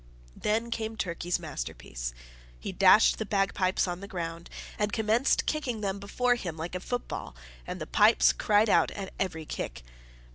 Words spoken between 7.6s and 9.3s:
and the pipes cried out at